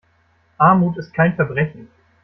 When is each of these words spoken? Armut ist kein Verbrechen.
Armut 0.57 0.97
ist 0.97 1.13
kein 1.13 1.35
Verbrechen. 1.35 1.89